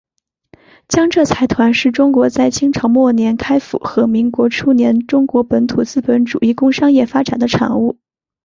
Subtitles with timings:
[0.87, 7.99] 江浙财团是中国在清朝末年开阜和民国初年中国本土资本主义工商业发展的产物。